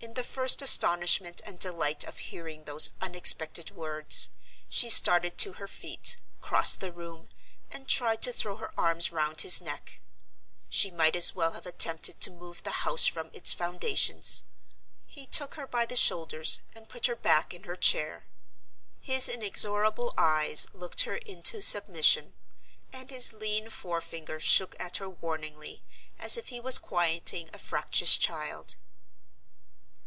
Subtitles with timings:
[0.00, 4.30] In the first astonishment and delight of hearing those unexpected words,
[4.68, 7.28] she started to her feet, crossed the room,
[7.68, 10.00] and tried to throw her arms round his neck.
[10.68, 14.44] She might as well have attempted to move the house from its foundations.
[15.04, 18.24] He took her by the shoulders and put her back in her chair.
[19.00, 22.34] His inexorable eyes looked her into submission;
[22.92, 25.82] and his lean forefinger shook at her warningly,
[26.20, 28.76] as if he was quieting a fractious child.